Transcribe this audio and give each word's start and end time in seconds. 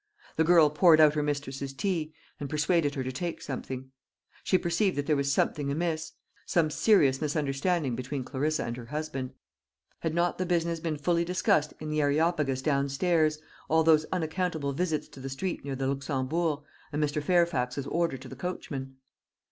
The 0.35 0.43
girl 0.43 0.71
poured 0.71 0.99
out 0.99 1.13
her 1.13 1.21
mistress's 1.21 1.73
tea, 1.73 2.11
and 2.39 2.49
persuaded 2.49 2.95
her 2.95 3.03
to 3.03 3.11
take 3.11 3.39
something. 3.39 3.91
She 4.43 4.57
perceived 4.57 4.95
that 4.97 5.05
there 5.05 5.15
was 5.15 5.31
something 5.31 5.69
amiss, 5.71 6.13
some 6.47 6.71
serious 6.71 7.21
misunderstanding 7.21 7.95
between 7.95 8.23
Clarissa 8.23 8.63
and 8.65 8.75
her 8.77 8.87
husband. 8.87 9.35
Had 9.99 10.15
not 10.15 10.39
the 10.39 10.45
business 10.47 10.79
been 10.79 10.97
fully 10.97 11.23
discussed 11.23 11.75
in 11.79 11.91
the 11.91 12.01
Areopagus 12.01 12.63
downstairs, 12.63 13.37
all 13.69 13.83
those 13.83 14.07
unaccountable 14.11 14.73
visits 14.73 15.07
to 15.09 15.19
the 15.19 15.29
street 15.29 15.63
near 15.63 15.75
the 15.75 15.85
Luxembourg, 15.85 16.61
and 16.91 16.99
Mr. 17.03 17.21
Fairfax's 17.21 17.85
order 17.85 18.17
to 18.17 18.27
the 18.27 18.35
coachman? 18.35 18.95